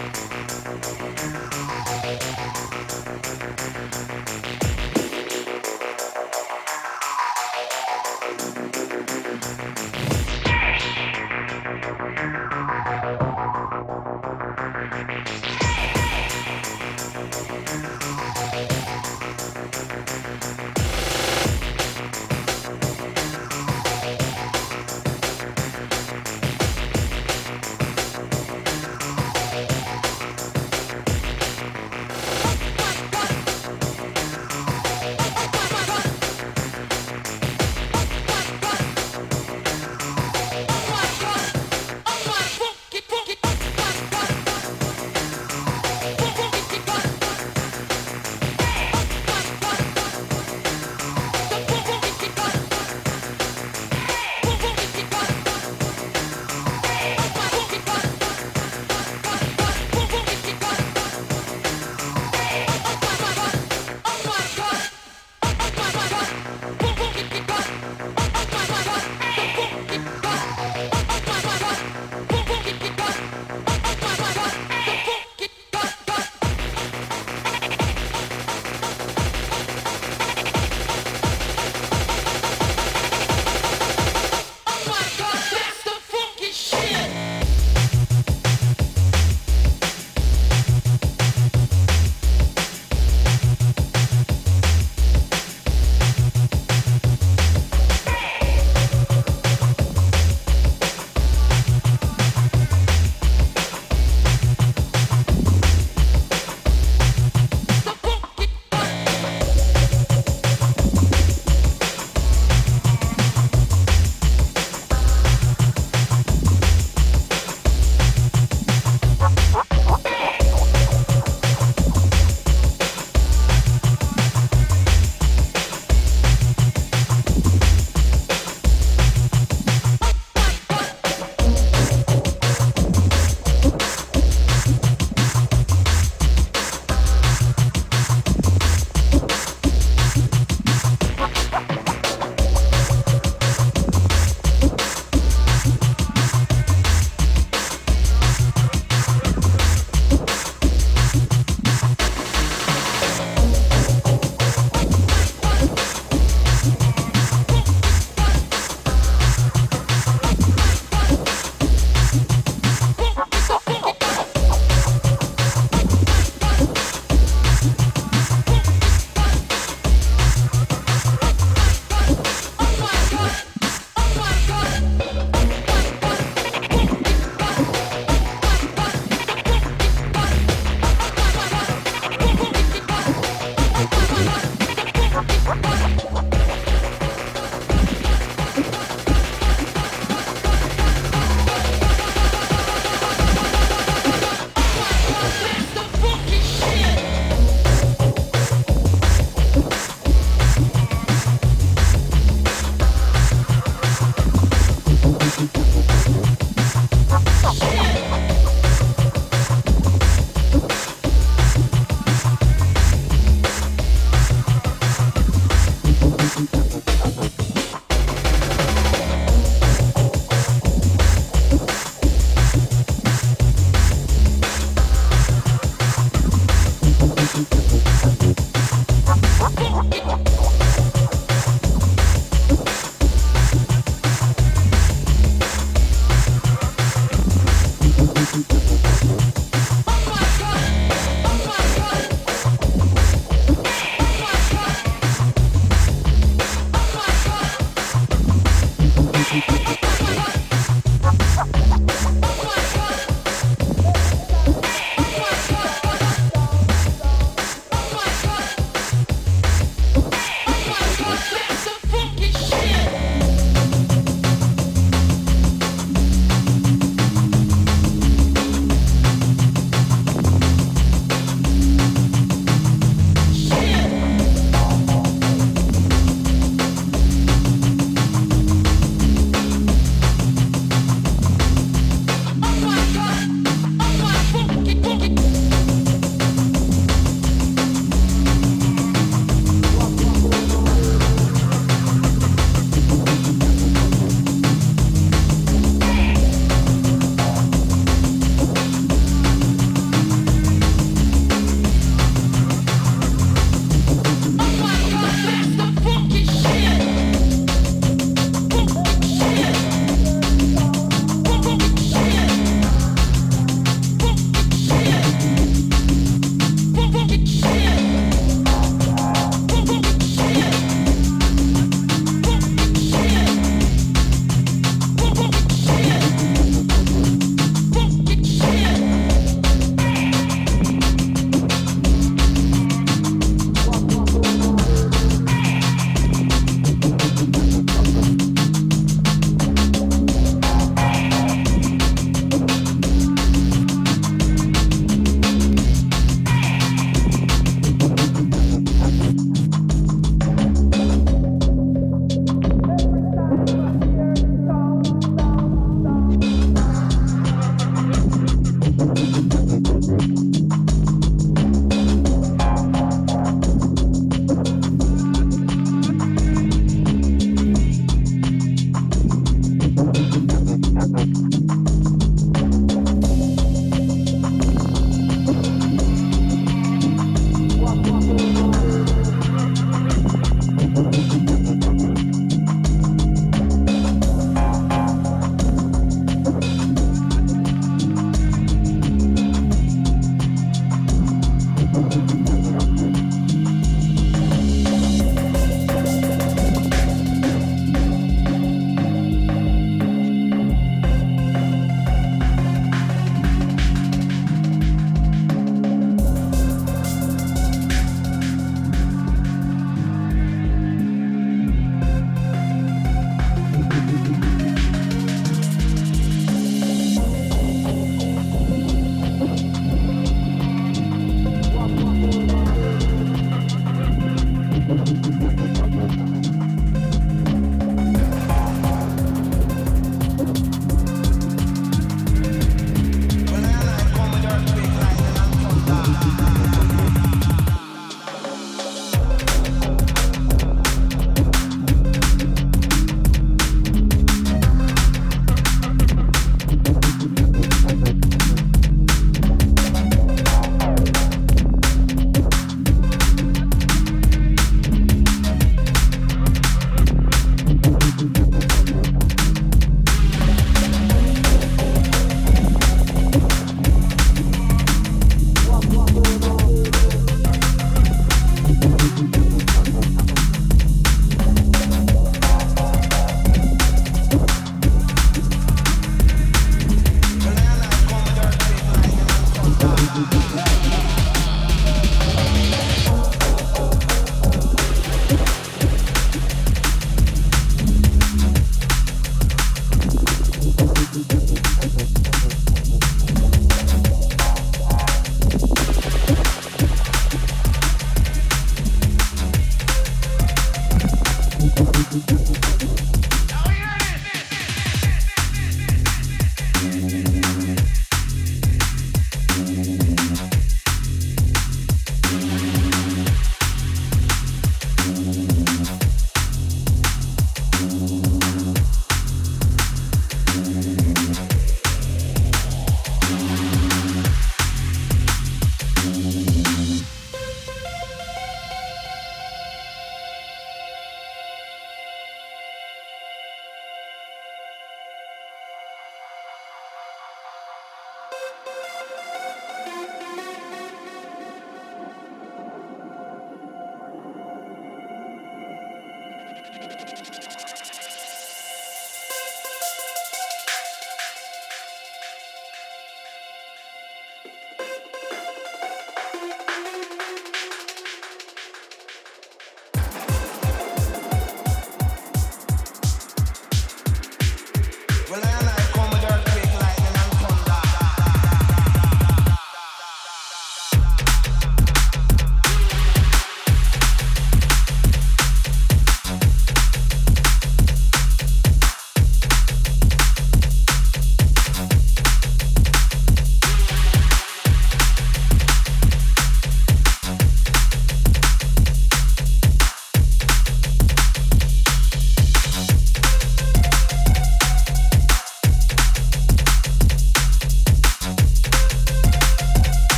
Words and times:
Bye. 0.00 0.29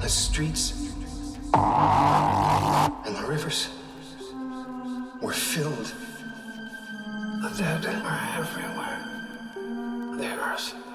and 0.00 0.06
the 0.06 0.12
streets 0.12 0.94
and 1.52 3.16
the 3.16 3.24
rivers 3.28 3.68
were 5.20 5.32
filled. 5.32 5.92
The 7.42 7.50
dead 7.58 7.84
are 7.86 8.38
everywhere. 8.38 9.04
The 10.16 10.26
earth. 10.40 10.89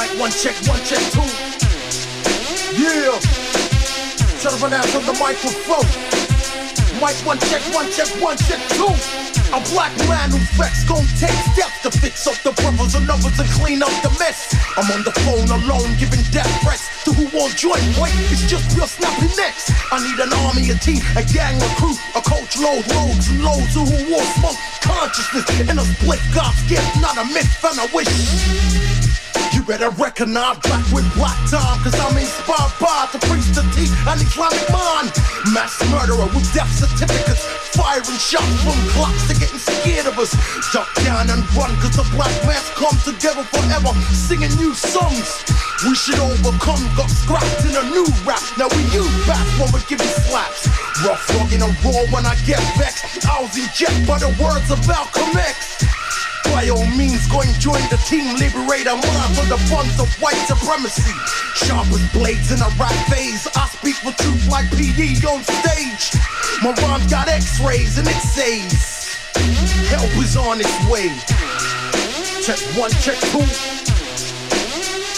Mic 0.00 0.16
one, 0.16 0.32
check 0.32 0.56
one, 0.64 0.80
check 0.80 1.04
two. 1.12 1.20
Yeah. 2.72 3.20
Try 4.40 4.48
to 4.48 4.56
pronounce 4.56 4.96
on 4.96 5.04
the 5.04 5.12
microphone. 5.20 5.84
Mic 6.96 7.20
one, 7.28 7.36
check 7.52 7.60
one, 7.76 7.84
check 7.92 8.08
one, 8.16 8.32
check 8.48 8.64
two. 8.80 8.88
A 9.52 9.60
black 9.68 9.92
man 10.08 10.32
who 10.32 10.40
flex 10.56 10.88
gon' 10.88 11.04
take 11.20 11.36
steps 11.52 11.84
to 11.84 11.90
fix 11.92 12.24
up 12.24 12.32
the 12.40 12.52
brothers 12.64 12.96
and 12.96 13.10
others 13.12 13.36
and 13.36 13.48
clean 13.60 13.82
up 13.84 13.92
the 14.00 14.08
mess. 14.16 14.56
I'm 14.80 14.88
on 14.88 15.04
the 15.04 15.12
phone 15.20 15.44
alone 15.52 15.92
giving 16.00 16.24
death 16.32 16.48
threats 16.64 16.88
to 17.04 17.12
who 17.12 17.28
won't 17.36 17.52
join. 17.60 17.84
Wait, 18.00 18.16
it's 18.32 18.48
just 18.48 18.72
real 18.72 18.88
snappy 18.88 19.28
next. 19.36 19.68
I 19.92 20.00
need 20.00 20.16
an 20.16 20.32
army, 20.48 20.72
a 20.72 20.80
team, 20.80 21.04
a 21.12 21.20
gang, 21.28 21.60
a 21.60 21.68
crew, 21.76 21.92
a 22.16 22.24
coach, 22.24 22.56
load, 22.56 22.88
loads 22.96 23.28
and 23.28 23.44
loads 23.44 23.76
of 23.76 23.84
who 23.84 24.00
will 24.08 24.24
smoke 24.40 24.56
consciousness 24.80 25.44
in 25.60 25.76
a 25.76 25.84
split 25.84 26.24
God's 26.32 26.56
gift, 26.72 26.88
not 27.04 27.20
a 27.20 27.24
myth 27.36 27.52
and 27.68 27.84
a 27.84 27.86
wish. 27.92 29.09
Better 29.70 29.94
recognize 30.02 30.58
black 30.66 30.82
with 30.90 31.06
black 31.14 31.38
time, 31.46 31.78
cause 31.86 31.94
I'm 31.94 32.18
inspired 32.18 32.74
by 32.82 33.06
to 33.14 33.22
preach 33.30 33.54
the 33.54 33.62
teeth 33.70 33.94
an 34.02 34.18
Islamic 34.18 34.66
mind. 34.66 35.14
Mass 35.54 35.78
murderer 35.94 36.26
with 36.34 36.42
death 36.50 36.74
certificates, 36.74 37.46
firing 37.78 38.18
shots 38.18 38.50
from 38.66 38.74
clocks 38.90 39.30
to 39.30 39.38
getting 39.38 39.62
scared 39.62 40.10
of 40.10 40.18
us. 40.18 40.34
Duck 40.74 40.90
down 41.06 41.30
and 41.30 41.46
run, 41.54 41.70
cause 41.78 41.94
the 41.94 42.02
black 42.10 42.34
man's 42.42 42.66
come 42.74 42.98
together 43.06 43.46
forever, 43.46 43.94
singing 44.10 44.50
new 44.58 44.74
songs. 44.74 45.46
We 45.86 45.94
should 45.94 46.18
overcome, 46.18 46.82
got 46.98 47.06
scrapped 47.06 47.62
in 47.62 47.78
a 47.78 47.86
new 47.94 48.10
rap. 48.26 48.42
Now 48.58 48.66
we 48.74 48.82
use 48.90 49.14
back 49.22 49.46
when 49.62 49.70
we 49.70 49.78
give 49.86 50.02
you 50.02 50.12
slaps. 50.26 50.66
Rough, 51.06 51.22
rugged, 51.38 51.62
and 51.62 51.78
raw 51.86 52.02
when 52.10 52.26
I 52.26 52.34
get 52.42 52.58
vexed. 52.74 53.22
I 53.22 53.38
was 53.38 53.54
injected 53.54 54.02
by 54.02 54.18
the 54.18 54.34
words 54.34 54.66
of 54.66 54.82
Malcolm 54.90 55.30
X. 55.38 55.78
By 56.44 56.68
all 56.68 56.86
means, 56.96 57.26
go 57.28 57.40
and 57.40 57.54
join 57.60 57.80
the 57.90 58.00
team, 58.08 58.36
liberate 58.36 58.86
our 58.86 58.96
mind 58.96 59.32
for 59.36 59.46
the 59.46 59.58
funds 59.68 59.98
of 60.00 60.08
white 60.20 60.40
supremacy. 60.46 61.12
Sharpest 61.54 62.12
blades 62.12 62.50
in 62.52 62.60
a 62.60 62.70
rap 62.78 62.94
phase. 63.08 63.46
I 63.54 63.66
speak 63.68 63.96
for 63.96 64.12
truth 64.22 64.48
like 64.48 64.66
PD 64.72 65.20
on 65.24 65.42
stage. 65.44 66.16
My 66.62 66.72
rhyme 66.82 67.06
got 67.08 67.28
x-rays 67.28 67.98
and 67.98 68.08
it 68.08 68.22
says, 68.22 69.16
help 69.88 70.10
is 70.22 70.36
on 70.36 70.60
its 70.60 70.76
way. 70.90 71.08
Check 72.42 72.60
one, 72.76 72.90
check 73.04 73.18
two. 73.30 73.44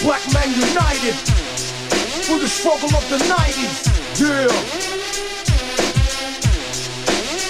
Black 0.04 0.22
Man 0.32 0.50
United. 0.50 1.14
Through 2.26 2.40
the 2.40 2.48
struggle 2.48 2.94
of 2.96 3.08
the 3.08 3.18
90s. 3.18 3.92
Yeah. 4.20 4.48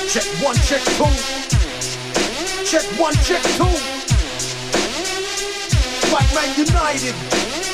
Check 0.09 0.27
one, 0.45 0.57
check 0.57 0.83
two. 0.97 1.62
Check 2.65 2.85
one, 2.99 3.15
check 3.27 3.43
two. 3.59 3.69
Black 6.09 6.29
Man 6.33 6.49
United. 6.57 7.15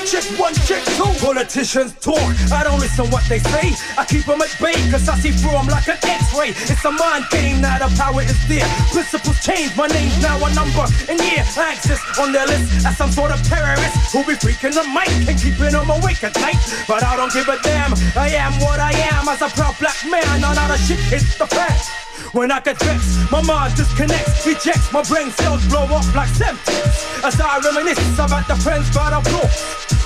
Check 0.09 0.25
one, 0.41 0.55
check 0.65 0.83
two. 0.97 1.05
Politicians 1.21 1.93
talk, 2.01 2.19
I 2.51 2.65
don't 2.65 2.81
listen 2.81 3.11
what 3.11 3.23
they 3.29 3.39
say. 3.39 3.77
I 3.99 4.05
keep 4.09 4.25
them 4.25 4.41
at 4.41 4.51
bay, 4.59 4.73
cause 4.91 5.09
I 5.09 5.15
see 5.21 5.31
through 5.31 5.53
them 5.53 5.69
like 5.69 5.87
an 5.87 5.99
x-ray. 6.03 6.51
It's 6.51 6.85
a 6.85 6.91
mind 6.91 7.27
game, 7.31 7.61
now 7.61 7.79
the 7.79 7.95
power 7.95 8.23
is 8.23 8.41
there. 8.49 8.67
Principles 8.91 9.39
change, 9.45 9.77
my 9.77 9.87
name's 9.87 10.17
now 10.23 10.41
a 10.41 10.49
number. 10.55 10.89
And 11.07 11.21
yeah, 11.21 11.45
I 11.57 11.75
exist 11.77 12.03
on 12.19 12.33
their 12.33 12.47
list 12.47 12.87
as 12.87 12.97
some 12.97 13.13
sort 13.13 13.31
of 13.31 13.43
terrorist 13.45 13.95
who 14.11 14.25
be 14.25 14.35
freaking 14.35 14.73
the 14.73 14.89
mic 14.89 15.13
and 15.29 15.39
keeping 15.39 15.77
them 15.77 15.91
awake 15.91 16.25
at 16.25 16.35
night. 16.41 16.59
But 16.89 17.05
I 17.05 17.15
don't 17.15 17.33
give 17.33 17.47
a 17.47 17.61
damn, 17.63 17.93
I 18.17 18.33
am 18.35 18.59
what 18.65 18.81
I 18.81 18.97
am 19.13 19.29
as 19.29 19.43
a 19.43 19.49
proud 19.53 19.79
black 19.79 20.01
man. 20.09 20.41
None 20.41 20.57
of 20.57 20.69
the 20.73 20.79
shit 20.79 20.99
hits 21.13 21.37
the 21.37 21.47
fan. 21.47 22.08
When 22.33 22.53
I 22.53 22.61
get 22.61 22.79
vexed, 22.83 23.31
my 23.33 23.43
mind 23.43 23.75
disconnects, 23.75 24.47
ejects, 24.47 24.93
my 24.93 25.03
brain 25.03 25.31
cells 25.31 25.65
blow 25.67 25.85
up 25.85 26.05
like 26.15 26.29
septics. 26.29 27.25
As 27.25 27.41
I 27.41 27.59
reminisce 27.65 28.15
about 28.15 28.47
the 28.47 28.57
friends 28.57 28.95
by 28.95 29.11
the 29.11 29.21
floor. 29.31 29.49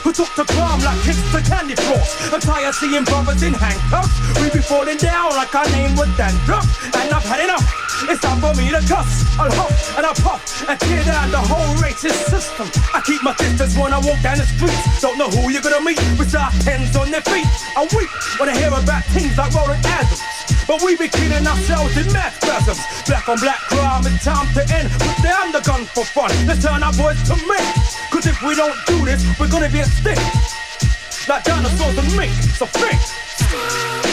Who 0.04 0.12
took 0.12 0.32
the 0.36 0.44
palm 0.54 0.80
like 0.82 1.00
kicks 1.02 1.22
to 1.32 1.42
candy 1.42 1.74
floors. 1.74 2.14
I'm 2.32 2.40
tired 2.40 2.74
seeing 2.74 3.04
brothers 3.04 3.42
in 3.42 3.54
handcuffs. 3.54 4.14
We 4.40 4.50
be 4.50 4.62
falling 4.62 4.98
down 4.98 5.30
like 5.30 5.54
our 5.54 5.68
name 5.70 5.96
was 5.96 6.08
dandruff. 6.16 6.66
And 6.94 7.12
I've 7.12 7.24
had 7.24 7.44
enough. 7.44 7.81
It's 8.08 8.20
time 8.20 8.40
for 8.40 8.54
me 8.54 8.70
to 8.70 8.82
cuss. 8.86 9.24
I'll 9.38 9.50
huff 9.52 9.98
and 9.98 10.06
I'll 10.06 10.14
puff 10.14 10.42
and 10.68 10.78
tear 10.80 11.04
down 11.04 11.30
the 11.30 11.38
whole 11.38 11.74
racist 11.78 12.30
system. 12.30 12.66
I 12.94 13.00
keep 13.00 13.22
my 13.22 13.34
distance 13.34 13.76
when 13.76 13.92
I 13.92 13.98
walk 13.98 14.20
down 14.22 14.38
the 14.38 14.46
streets. 14.46 15.00
Don't 15.00 15.18
know 15.18 15.28
who 15.28 15.50
you're 15.50 15.62
gonna 15.62 15.80
meet 15.80 15.98
with 16.18 16.34
our 16.34 16.50
hands 16.66 16.96
on 16.96 17.10
their 17.10 17.22
feet. 17.22 17.46
I 17.76 17.86
weep 17.94 18.10
when 18.38 18.48
I 18.48 18.56
hear 18.56 18.72
about 18.72 19.04
things 19.14 19.36
like 19.38 19.52
Rolan 19.54 19.80
Adams. 19.84 20.22
But 20.66 20.82
we 20.82 20.96
be 20.96 21.08
killing 21.08 21.46
ourselves 21.46 21.96
in 21.96 22.06
mass 22.12 22.34
spasms. 22.36 22.80
Black 23.06 23.28
on 23.28 23.38
black 23.38 23.60
crime, 23.70 24.06
it's 24.06 24.24
time 24.24 24.46
to 24.54 24.62
end. 24.74 24.90
Put 24.90 25.22
the 25.52 25.60
gun 25.60 25.84
for 25.84 26.04
fun. 26.04 26.30
Let's 26.46 26.62
turn 26.62 26.82
our 26.82 26.92
voice 26.92 27.20
to 27.28 27.36
men. 27.46 27.74
Cause 28.10 28.26
if 28.26 28.40
we 28.42 28.54
don't 28.54 28.74
do 28.86 29.04
this, 29.04 29.22
we're 29.38 29.48
gonna 29.48 29.68
be 29.68 29.80
extinct. 29.80 30.22
Like 31.28 31.44
dinosaurs 31.44 31.98
and 31.98 32.16
mink. 32.16 32.32
So 32.56 32.66
think. 32.66 34.11